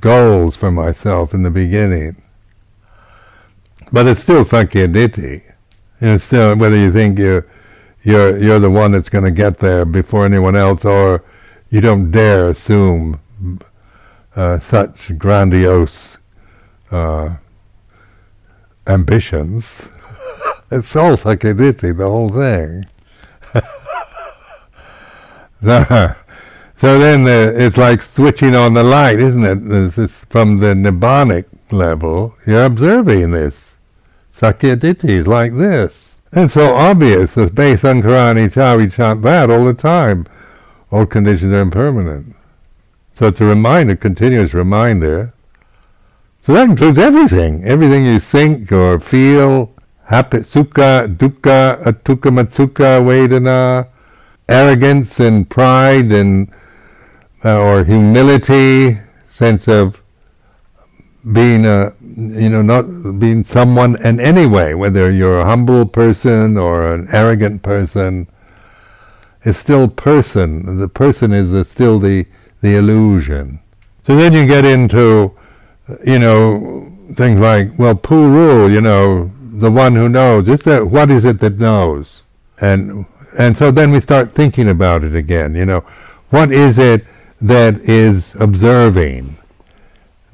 [0.00, 2.22] goals for myself in the beginning.
[3.90, 5.42] But it's still Sakyaditi.
[6.00, 7.46] It's still whether you think you're
[8.04, 11.24] you're you're the one that's going to get there before anyone else, or
[11.70, 13.18] you don't dare assume
[14.38, 16.16] uh, such grandiose
[16.92, 17.34] uh,
[18.86, 19.66] ambitions.
[20.70, 22.86] it's all Sakyaditi, the whole thing.
[26.80, 29.68] so then the, it's like switching on the light, isn't it?
[29.68, 33.54] This is from the nibbanic level, you're observing this.
[34.38, 36.04] Sakyaditi is like this.
[36.30, 40.28] And so obvious, as based on Karani Cha, we chant that all the time.
[40.92, 42.36] All conditions are impermanent.
[43.18, 45.34] So it's a reminder, continuous reminder.
[46.46, 47.64] So that includes everything.
[47.64, 53.88] Everything you think or feel, happy, sukha, dukkha, atukka, matsuka, vedana,
[54.48, 56.48] arrogance and pride and
[57.44, 59.00] uh, or humility,
[59.36, 60.00] sense of
[61.32, 66.56] being a you know not being someone in any way, whether you're a humble person
[66.56, 68.28] or an arrogant person,
[69.44, 70.78] is still person.
[70.78, 72.24] The person is the, still the
[72.60, 73.60] the illusion.
[74.04, 75.32] So then you get into
[76.04, 80.48] you know things like well puru, you know the one who knows.
[80.48, 82.20] Is that what is it that knows?
[82.60, 83.06] And
[83.38, 85.54] and so then we start thinking about it again.
[85.54, 85.80] You know,
[86.30, 87.06] what is it
[87.40, 89.36] that is observing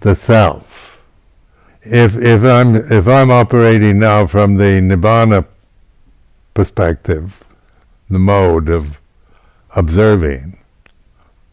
[0.01, 0.99] the self?
[1.83, 5.47] If if I'm if I'm operating now from the nibbana
[6.55, 7.43] perspective,
[8.09, 8.99] the mode of
[9.77, 10.57] observing,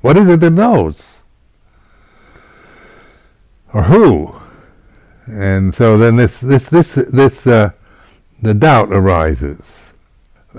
[0.02, 1.00] what is it that knows?
[3.74, 4.36] Or who?
[5.28, 7.72] And so then this this this this uh,
[8.42, 9.62] the doubt arises.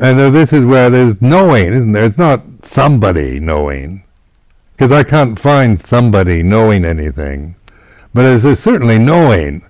[0.00, 2.04] And uh, this is where there's knowing, isn't there?
[2.04, 4.04] It's not somebody knowing.
[4.72, 7.56] Because I can't find somebody knowing anything.
[8.14, 9.62] But there's certainly knowing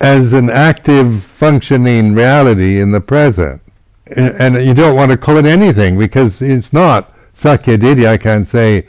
[0.00, 3.62] as an active functioning reality in the present.
[4.06, 8.06] And, and you don't want to call it anything because it's not Sakyaditi.
[8.06, 8.86] I can't say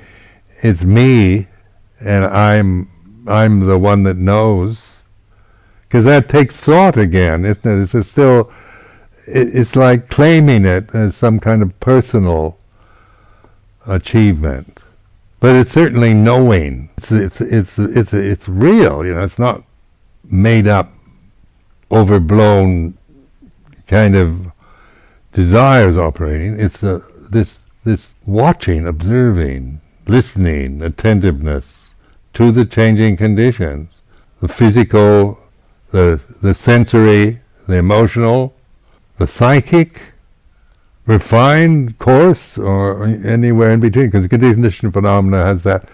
[0.62, 1.48] it's me
[2.00, 2.90] and I'm
[3.28, 4.82] I'm the one that knows.
[5.84, 7.94] Because that takes thought again, isn't it?
[7.94, 8.52] It's still
[9.28, 12.58] it's like claiming it as some kind of personal
[13.88, 14.80] achievement.
[15.40, 16.90] But it's certainly knowing.
[16.98, 19.06] It's it's it's it's it's real.
[19.06, 19.64] You know, it's not
[20.24, 20.92] made up,
[21.92, 22.98] overblown
[23.88, 24.52] kind of
[25.34, 26.60] desires operating.
[26.60, 31.66] It's a, this this watching, observing, listening, attentiveness
[32.34, 33.90] to the changing conditions,
[34.42, 35.40] the physical,
[35.92, 38.54] the the sensory, the emotional,
[39.18, 40.02] the psychic,
[41.06, 45.88] refined, coarse, or anywhere in between, because conditioned phenomena has that,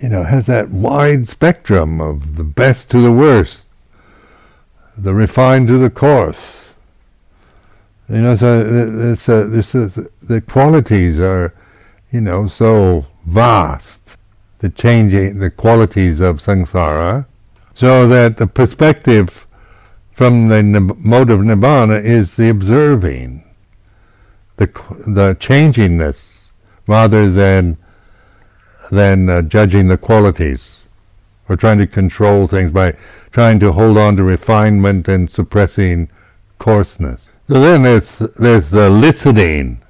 [0.00, 3.58] you know, has that wide spectrum of the best to the worst,
[4.96, 6.61] the refined to the coarse.
[8.12, 11.54] You know, so this, uh, this is, the qualities are,
[12.10, 14.00] you know, so vast,
[14.58, 17.24] the changing, the qualities of samsara,
[17.74, 19.46] so that the perspective
[20.12, 23.44] from the mode of nibbana is the observing,
[24.56, 24.66] the
[25.06, 26.18] the changingness,
[26.86, 27.78] rather than
[28.90, 30.72] than uh, judging the qualities
[31.48, 32.94] or trying to control things by
[33.30, 36.10] trying to hold on to refinement and suppressing
[36.58, 37.30] coarseness.
[37.52, 39.82] So then there's there's the listening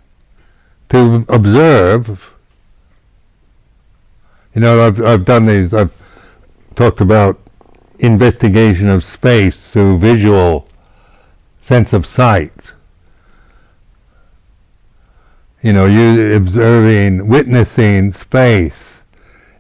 [0.89, 2.21] to observe.
[4.53, 5.73] You know, I've I've done these.
[5.73, 5.93] I've
[6.75, 7.39] talked about
[8.01, 10.67] investigation of space through visual
[11.61, 12.53] sense of sight.
[15.63, 18.75] You know, you observing, witnessing space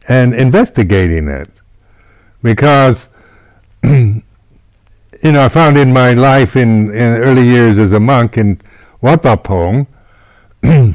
[0.08, 1.50] and investigating it.
[2.42, 3.06] Because,
[5.22, 8.60] you know, I found in my life in, in early years as a monk in
[9.00, 9.24] Wat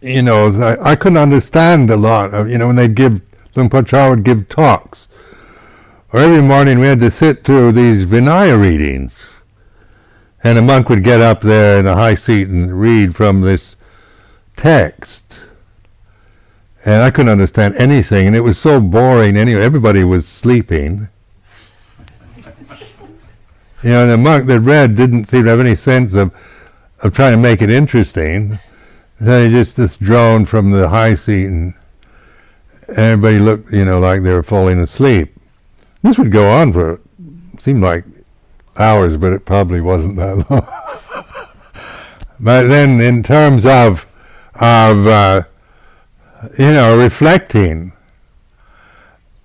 [0.00, 3.20] you know, I, I couldn't understand a lot of, you know, when they'd give,
[3.54, 5.06] Luang Por Chah would give talks,
[6.12, 9.12] or every morning we had to sit through these Vinaya readings.
[10.42, 13.76] And a monk would get up there in a high seat and read from this
[14.56, 15.22] text.
[16.84, 19.62] And I couldn't understand anything, and it was so boring anyway.
[19.62, 21.08] Everybody was sleeping.
[23.84, 26.32] You know, the monk that read didn't seem to have any sense of,
[27.00, 28.58] of trying to make it interesting.
[29.22, 31.74] So he just, just droned from the high seat, and
[32.88, 35.36] everybody looked, you know, like they were falling asleep.
[36.02, 36.98] This would go on for
[37.58, 38.06] seemed like
[38.78, 40.66] hours, but it probably wasn't that long.
[42.40, 44.04] but then, in terms of
[44.54, 45.42] of uh,
[46.58, 47.92] you know reflecting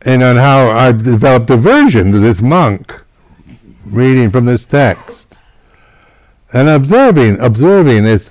[0.04, 3.02] and on how I've developed aversion to this monk
[3.92, 5.28] reading from this text
[6.54, 8.30] and observing, observing this,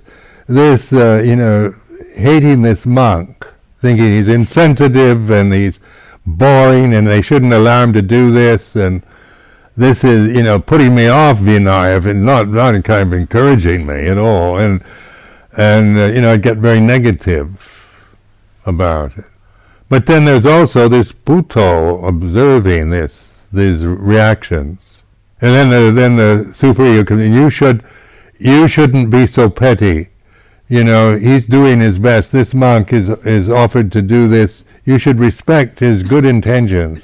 [0.48, 1.74] this, uh, you know,
[2.14, 3.46] hating this monk,
[3.80, 5.78] thinking he's insensitive and he's
[6.26, 9.02] boring and they shouldn't allow him to do this and
[9.78, 14.08] this is, you know, putting me off Vinaya and not, not kind of encouraging me
[14.08, 14.58] at all.
[14.58, 14.82] And,
[15.56, 17.64] and, uh, you know, I get very negative
[18.66, 19.24] about it.
[19.88, 23.14] But then there's also this Buddho observing this,
[23.52, 24.80] these reactions.
[25.40, 27.84] And then the, then the super ego comes you should,
[28.38, 30.08] you shouldn't be so petty.
[30.68, 32.32] You know, he's doing his best.
[32.32, 34.64] This monk is, is offered to do this.
[34.84, 37.02] You should respect his good intentions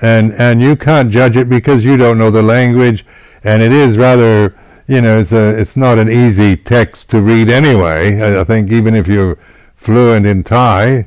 [0.00, 3.04] and and you can't judge it because you don't know the language,
[3.44, 4.54] and it is rather
[4.86, 8.20] you know it's a it's not an easy text to read anyway.
[8.20, 9.38] I, I think even if you're
[9.76, 11.06] fluent in Thai.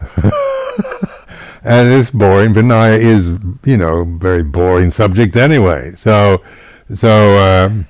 [1.62, 2.54] and it's boring.
[2.54, 3.26] Vinaya is,
[3.64, 5.94] you know, very boring subject anyway.
[5.96, 6.42] So,
[6.94, 7.86] so um,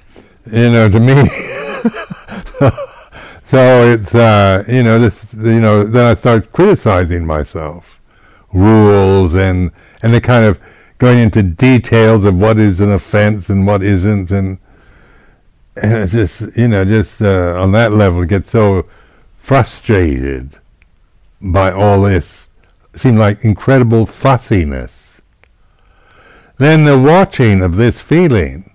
[0.46, 1.28] you know, to me,
[2.58, 2.70] so,
[3.46, 7.86] so it's uh, you know this, you know, then I start criticizing myself,
[8.52, 9.70] rules and
[10.02, 10.58] and they're kind of
[10.98, 14.58] going into details of what is an offense and what isn't, and
[15.76, 18.86] and it's just you know just uh, on that level get so
[19.40, 20.58] frustrated
[21.40, 22.48] by all this.
[22.94, 24.90] Seemed like incredible fussiness.
[26.58, 28.70] Then the watching of this feeling,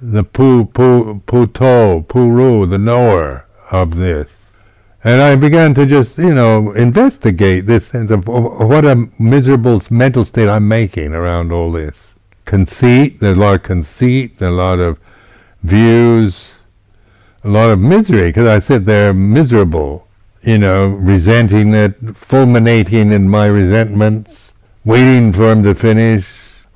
[0.00, 4.28] the pu pu puto puru, the knower of this,
[5.04, 9.82] and I began to just, you know, investigate this sense of, of what a miserable
[9.90, 11.94] mental state I'm making around all this.
[12.46, 14.98] Conceit, there's a lot of conceit, there's a lot of
[15.62, 16.40] views,
[17.42, 20.03] a lot of misery, because I sit there miserable,
[20.46, 24.50] you know, resenting it, fulminating in my resentments,
[24.84, 26.26] waiting for him to finish,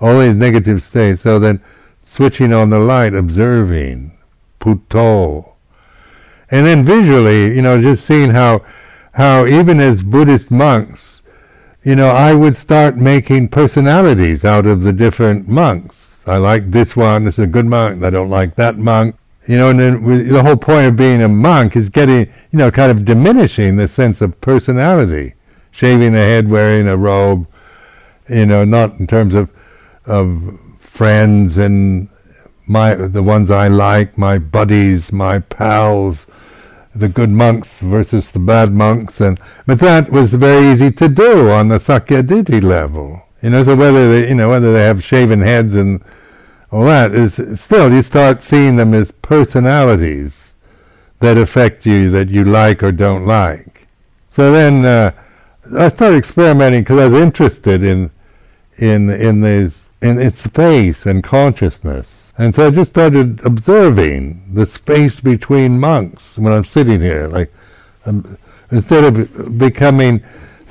[0.01, 1.23] all these negative states.
[1.23, 1.63] So then
[2.11, 4.17] switching on the light, observing,
[4.59, 5.55] puto,
[6.51, 8.65] and then visually, you know, just seeing how,
[9.13, 11.21] how even as Buddhist monks,
[11.85, 15.95] you know, I would start making personalities out of the different monks.
[16.27, 19.17] I like this one, this is a good monk, I don't like that monk.
[19.49, 22.71] You know, and then the whole point of being a monk is getting, you know,
[22.71, 25.35] kind of diminishing the sense of personality.
[25.71, 27.47] Shaving the head, wearing a robe,
[28.29, 29.49] you know, not in terms of,
[30.05, 32.09] of friends and
[32.67, 36.27] my, the ones I like, my buddies, my pals,
[36.95, 41.51] the good monks versus the bad monks, and but that was very easy to do
[41.51, 43.23] on the Sakyaditi level.
[43.41, 46.03] You know, so whether they, you know, whether they have shaven heads and
[46.71, 50.33] all that is still you start seeing them as personalities
[51.21, 53.87] that affect you that you like or don't like.
[54.35, 55.13] So then uh,
[55.77, 58.11] I started experimenting because I was interested in
[58.77, 62.07] in in in, in space and consciousness.
[62.37, 67.27] And so I just started observing the space between monks when I'm sitting here.
[67.27, 67.53] Like,
[68.07, 68.39] um,
[68.71, 70.23] instead of becoming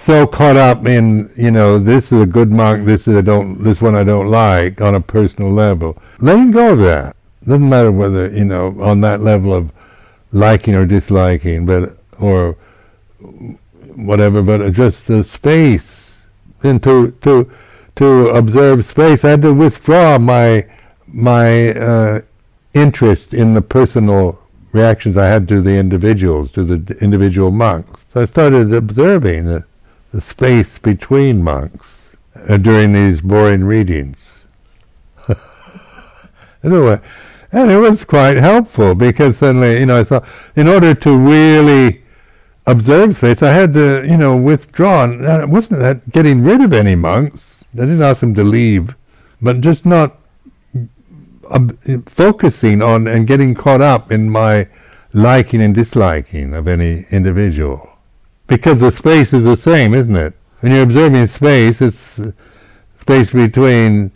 [0.05, 3.63] so caught up in, you know, this is a good monk, this is I don't,
[3.63, 6.01] this one I don't like on a personal level.
[6.19, 7.15] Letting go of that.
[7.45, 9.71] Doesn't matter whether, you know, on that level of
[10.31, 12.55] liking or disliking, but, or
[13.95, 15.81] whatever, but just the space.
[16.63, 17.51] And to, to,
[17.97, 20.65] to observe space, I had to withdraw my,
[21.07, 22.21] my uh,
[22.73, 24.39] interest in the personal
[24.71, 28.01] reactions I had to the individuals, to the individual monks.
[28.13, 29.63] So I started observing the
[30.21, 31.85] space between monks
[32.47, 34.17] uh, during these boring readings.
[36.63, 36.99] anyway,
[37.51, 42.03] and it was quite helpful because suddenly, you know, I thought in order to really
[42.65, 45.05] observe space, I had to, you know, withdraw.
[45.05, 47.41] And it wasn't that getting rid of any monks.
[47.73, 48.93] I didn't ask them to leave,
[49.41, 50.17] but just not
[52.07, 54.67] focusing on and getting caught up in my
[55.13, 57.96] liking and disliking of any individual.
[58.47, 60.33] Because the space is the same, isn't it?
[60.61, 61.97] When you're observing space, it's
[63.01, 64.11] space between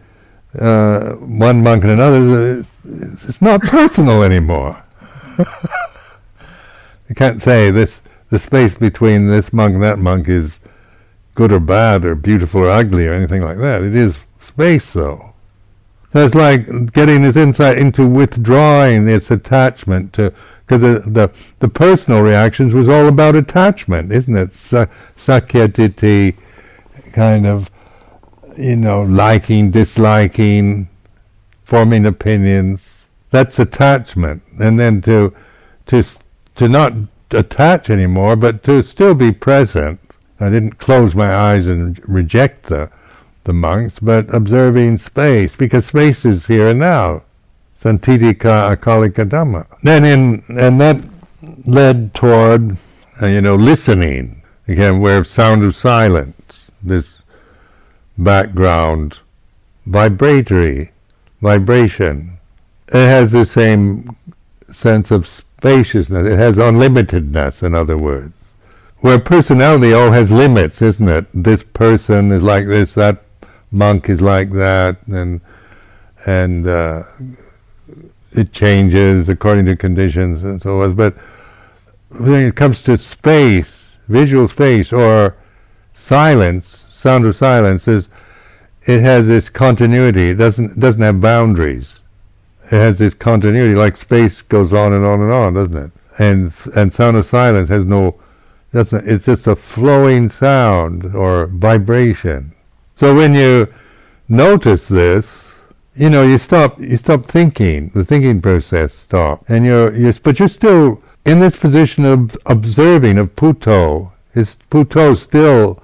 [0.60, 2.60] uh, one monk and another.
[2.60, 2.70] It's,
[3.26, 4.82] it's not personal anymore.
[5.38, 7.94] you can't say this.
[8.30, 10.60] The space between this monk and that monk is
[11.36, 13.82] good or bad or beautiful or ugly or anything like that.
[13.82, 15.31] It is space, though.
[16.14, 20.34] So it's like getting this insight into withdrawing this attachment to,
[20.66, 24.53] because the, the, the personal reactions was all about attachment, isn't it?
[24.53, 24.88] Sa-
[25.18, 26.36] sakyaditi,
[27.14, 27.70] kind of,
[28.57, 30.89] you know, liking, disliking,
[31.64, 32.82] forming opinions.
[33.30, 34.43] That's attachment.
[34.59, 35.34] And then to,
[35.88, 36.03] to,
[36.55, 36.93] to not
[37.32, 39.99] attach anymore, but to still be present.
[40.41, 42.89] I didn't close my eyes and reject the
[43.44, 47.24] the monks, but observing space, because space is here and now.
[47.82, 49.66] Santitika akalika dhamma.
[49.82, 51.04] Then in, and that
[51.66, 52.78] led toward,
[53.22, 54.42] uh, you know, listening.
[54.68, 57.08] Again, where sound of silence, this
[58.18, 59.18] background,
[59.86, 60.92] vibratory,
[61.42, 62.38] vibration.
[62.88, 64.16] It has the same
[64.72, 66.28] sense of spaciousness.
[66.28, 68.34] It has unlimitedness, in other words.
[69.00, 71.26] Where personality all has limits, isn't it?
[71.34, 73.24] This person is like this, that
[73.72, 75.42] monk is like that, and
[76.26, 77.04] and uh,
[78.32, 80.94] it changes according to conditions and so on.
[80.96, 81.16] But
[82.10, 83.70] when it comes to space,
[84.08, 85.36] visual space, or
[85.96, 88.08] silence, sound of silence, is
[88.86, 90.30] it has this continuity.
[90.30, 92.00] It doesn't doesn't have boundaries.
[92.66, 95.92] It has this continuity, like space goes on and on and on, doesn't it?
[96.20, 98.20] And and sound of silence has no.
[98.74, 102.54] Doesn't, it's just a flowing sound or vibration.
[103.02, 103.68] So when you
[104.30, 105.26] notice this,
[105.95, 107.89] you know, you stop, you stop thinking.
[107.95, 113.18] The thinking process stops, and you're, you're, but you're still in this position of observing
[113.18, 114.14] of puto.
[114.36, 115.82] Is puto still,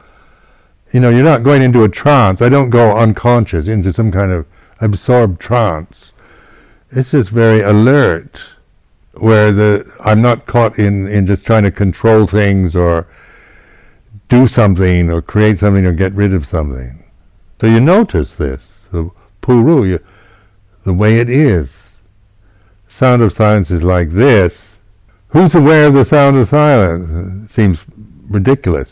[0.91, 2.39] you know, you're not going into a trance.
[2.39, 4.45] I don't go unconscious into some kind of
[4.79, 6.11] absorbed trance.
[6.91, 8.39] It's just very alert,
[9.13, 13.07] where the I'm not caught in in just trying to control things or
[14.29, 17.05] do something or create something or get rid of something.
[17.59, 19.09] So you notice this, the
[19.41, 19.99] puru, you,
[20.83, 21.69] the way it is.
[22.87, 24.57] Sound of silence is like this.
[25.29, 27.49] Who's aware of the sound of silence?
[27.49, 27.79] It seems
[28.29, 28.91] ridiculous.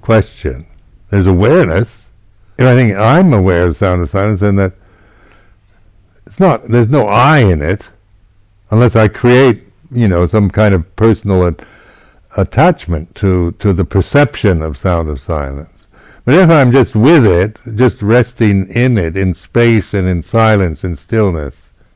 [0.00, 0.66] Question.
[1.10, 1.88] There's awareness.
[2.58, 4.72] If I think I'm aware of the sound of silence, then that
[6.26, 6.68] it's not.
[6.68, 7.82] There's no I in it,
[8.70, 11.54] unless I create, you know, some kind of personal
[12.36, 15.77] attachment to to the perception of sound of silence.
[16.28, 20.84] But if I'm just with it, just resting in it, in space and in silence
[20.84, 21.54] and stillness,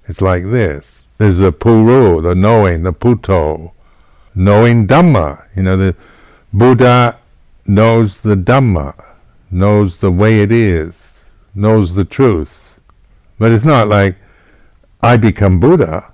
[0.08, 0.86] it's like this.
[1.18, 3.74] There's the puru, the knowing, the puto,
[4.34, 5.44] knowing Dhamma.
[5.54, 5.94] You know, the
[6.50, 7.18] Buddha
[7.66, 8.94] knows the Dhamma,
[9.50, 10.94] knows the way it is,
[11.54, 12.58] knows the truth.
[13.38, 14.16] But it's not like
[15.02, 16.10] I become Buddha.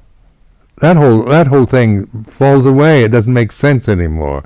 [0.79, 3.05] That whole that whole thing falls away.
[3.05, 4.43] It doesn't make sense anymore.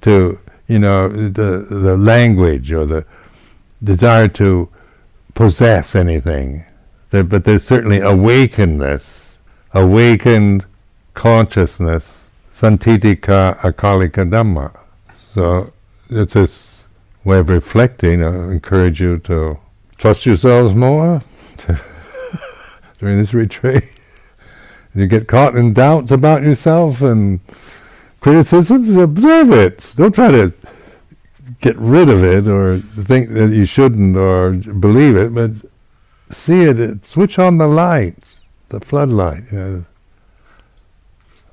[0.00, 0.38] To
[0.68, 3.04] you know, the the language or the
[3.82, 4.68] desire to
[5.34, 6.64] possess anything.
[7.10, 9.02] There, but there's certainly awakenedness,
[9.72, 10.64] awakened
[11.14, 12.02] consciousness,
[12.58, 14.76] santitika akalika dhamma.
[15.34, 15.72] So
[16.10, 16.48] it's a
[17.24, 18.22] way of reflecting.
[18.22, 19.58] I encourage you to
[19.96, 21.22] trust yourselves more
[22.98, 23.84] during this retreat.
[24.94, 27.40] you get caught in doubts about yourself and
[28.24, 29.86] criticisms, observe it.
[29.96, 30.50] Don't try to
[31.60, 35.50] get rid of it or think that you shouldn't or believe it, but
[36.30, 38.16] see it, switch on the light,
[38.70, 39.84] the floodlight, you know,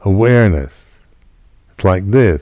[0.04, 0.72] awareness.
[1.76, 2.42] It's like this.